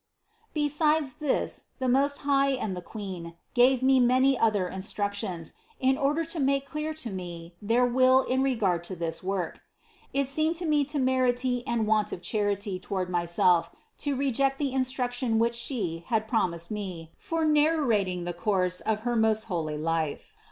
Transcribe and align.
Besides 0.55 1.13
this 1.17 1.65
the 1.77 1.87
Most 1.87 2.21
High 2.23 2.53
and 2.53 2.75
the 2.75 2.81
Queen 2.81 3.35
gave 3.53 3.83
me 3.83 3.99
many 3.99 4.35
other 4.35 4.67
instructions, 4.67 5.53
in 5.79 5.95
order 5.95 6.25
to 6.25 6.39
make 6.39 6.65
clear 6.65 6.91
to 6.95 7.11
me 7.11 7.53
their 7.61 7.85
will 7.85 8.23
in 8.23 8.41
regard 8.41 8.83
to 8.85 8.95
this 8.95 9.21
work. 9.21 9.59
It 10.11 10.27
seemed 10.27 10.55
to 10.55 10.65
me 10.65 10.85
temerity 10.85 11.61
and 11.67 11.85
want 11.85 12.11
of 12.11 12.23
charity 12.23 12.79
toward 12.79 13.11
myself, 13.11 13.69
to 13.99 14.15
re 14.15 14.31
ject 14.31 14.57
the 14.57 14.73
instruction 14.73 15.37
which 15.37 15.53
She 15.53 16.03
had 16.07 16.27
promised 16.27 16.71
me 16.71 17.11
for 17.15 17.45
nar 17.45 17.83
rating 17.83 18.23
the 18.23 18.33
course 18.33 18.79
of 18.81 19.01
her 19.01 19.15
most 19.15 19.43
holy 19.53 19.77
life. 19.77 20.33